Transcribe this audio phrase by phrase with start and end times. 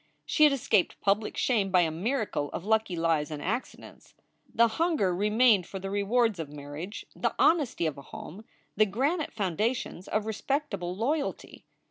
[0.25, 4.15] She had escaped public shame by a miracle of lucky lies and accidents.
[4.51, 8.43] The hunger remained for the rewards of marriage, the hon esty of a home,
[8.75, 11.65] the granite foundations of respectable loyalty.